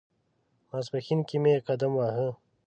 ماپښین 0.69 1.19
کې 1.27 1.37
مې 1.43 1.53
قدم 1.67 1.91
واهه. 1.95 2.29